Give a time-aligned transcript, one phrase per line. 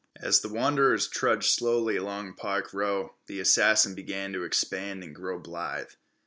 [0.19, 5.37] As the wanderers trudged slowly along Park Row, the assassin began to expand and grow
[5.37, 5.91] blithe.